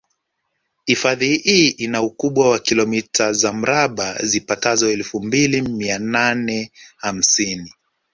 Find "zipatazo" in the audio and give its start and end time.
4.23-4.91